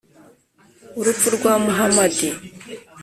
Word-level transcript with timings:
urupfu 0.99 1.27
rwa 1.35 1.53
muhamadi 1.63 2.27